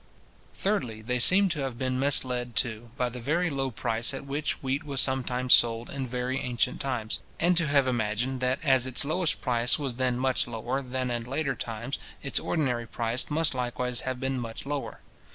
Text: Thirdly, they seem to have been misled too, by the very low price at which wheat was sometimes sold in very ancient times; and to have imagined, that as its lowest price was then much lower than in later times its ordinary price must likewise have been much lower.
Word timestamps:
Thirdly, 0.55 1.03
they 1.03 1.19
seem 1.19 1.47
to 1.49 1.59
have 1.59 1.77
been 1.77 1.99
misled 1.99 2.55
too, 2.55 2.89
by 2.97 3.07
the 3.09 3.19
very 3.19 3.51
low 3.51 3.69
price 3.69 4.15
at 4.15 4.25
which 4.25 4.63
wheat 4.63 4.83
was 4.83 4.99
sometimes 4.99 5.53
sold 5.53 5.91
in 5.91 6.07
very 6.07 6.39
ancient 6.39 6.81
times; 6.81 7.19
and 7.39 7.55
to 7.55 7.67
have 7.67 7.87
imagined, 7.87 8.39
that 8.41 8.65
as 8.65 8.87
its 8.87 9.05
lowest 9.05 9.41
price 9.41 9.77
was 9.77 9.97
then 9.97 10.17
much 10.17 10.47
lower 10.47 10.81
than 10.81 11.11
in 11.11 11.25
later 11.25 11.53
times 11.53 11.99
its 12.23 12.39
ordinary 12.39 12.87
price 12.87 13.29
must 13.29 13.53
likewise 13.53 14.01
have 14.01 14.19
been 14.19 14.39
much 14.39 14.65
lower. 14.65 15.01